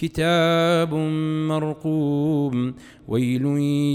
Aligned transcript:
كتاب 0.00 0.94
مرقوم 1.48 2.74
ويل 3.08 3.44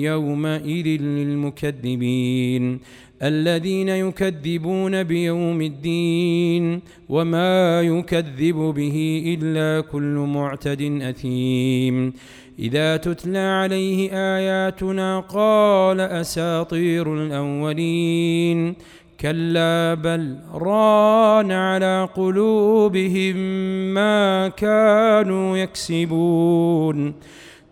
يومئذ 0.03 0.87
للمكذبين 1.01 2.79
الذين 3.23 3.89
يكذبون 3.89 5.03
بيوم 5.03 5.61
الدين 5.61 6.81
وما 7.09 7.81
يكذب 7.81 8.55
به 8.55 8.97
إلا 9.37 9.81
كل 9.81 10.15
معتد 10.35 10.81
أثيم 11.01 12.13
إذا 12.59 12.97
تتلى 12.97 13.37
عليه 13.37 14.09
آياتنا 14.11 15.19
قال 15.19 15.99
أساطير 15.99 17.13
الأولين 17.13 18.75
كلا 19.19 19.93
بل 19.93 20.35
ران 20.53 21.51
على 21.51 22.09
قلوبهم 22.15 23.35
ما 23.93 24.47
كانوا 24.47 25.57
يكسبون. 25.57 27.13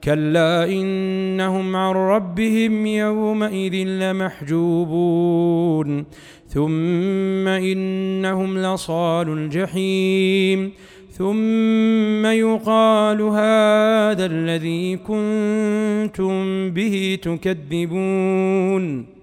كلا 0.03 0.66
إنهم 0.66 1.75
عن 1.75 1.95
ربهم 1.95 2.86
يومئذ 2.86 3.88
لمحجوبون. 3.88 6.05
ثم 6.47 7.47
إنهم 7.47 8.58
لصال 8.58 9.30
الجحيم. 9.30 10.71
ثم 11.11 12.25
يقال 12.25 13.21
هذا 13.21 14.25
الذي 14.25 14.97
كنتم 14.97 16.69
به 16.71 17.17
تكذبون. 17.21 19.22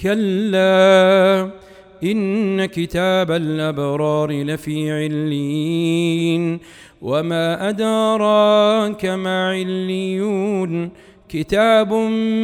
كلا 0.00 1.50
إن 2.04 2.64
كتاب 2.66 3.30
الأبرار 3.30 4.32
لفي 4.32 4.92
علين 4.92 6.58
وما 7.02 7.68
أدراك 7.68 9.06
ما 9.06 9.48
عليون 9.50 10.90
كتاب 11.28 11.92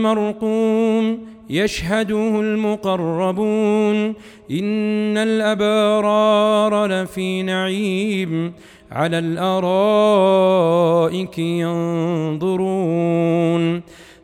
مرقوم 0.02 1.18
يشهده 1.50 2.40
المقربون 2.40 4.14
إن 4.50 5.16
الأبرار 5.18 6.86
لفي 6.86 7.42
نعيم 7.42 8.52
على 8.92 9.18
الأرائك 9.18 10.58
ينظرون 11.38 13.31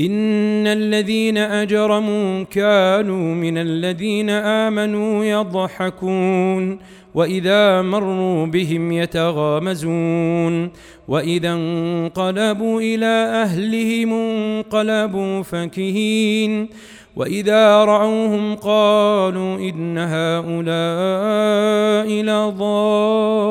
إن 0.00 0.66
الذين 0.66 1.38
أجرموا 1.38 2.42
كانوا 2.42 3.34
من 3.34 3.58
الذين 3.58 4.30
آمنوا 4.30 5.24
يضحكون 5.24 6.78
وإذا 7.14 7.82
مروا 7.82 8.46
بهم 8.46 8.92
يتغامزون 8.92 10.70
وإذا 11.08 11.52
انقلبوا 11.52 12.80
إلى 12.80 13.42
أهلهم 13.42 14.12
انقلبوا 14.12 15.42
فكهين 15.42 16.68
وإذا 17.16 17.84
رأوهم 17.84 18.54
قالوا 18.54 19.58
إن 19.58 19.98
هؤلاء 19.98 20.50
لضالون 22.22 23.50